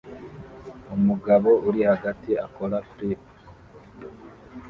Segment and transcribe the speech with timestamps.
[0.95, 3.21] Umugabo uri hagati akora flip